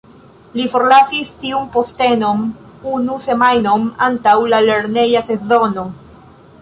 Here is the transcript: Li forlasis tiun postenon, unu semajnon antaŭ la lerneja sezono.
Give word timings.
Li 0.59 0.63
forlasis 0.69 1.33
tiun 1.43 1.67
postenon, 1.75 2.41
unu 2.95 3.19
semajnon 3.29 3.87
antaŭ 4.07 4.35
la 4.55 4.63
lerneja 4.71 5.23
sezono. 5.29 5.87